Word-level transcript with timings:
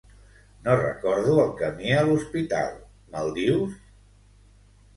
No 0.67 0.77
recordo 0.79 1.35
el 1.43 1.51
camí 1.59 1.93
a 1.99 2.01
l'hospital, 2.09 2.73
me'l 3.13 3.31
dius? 3.39 3.79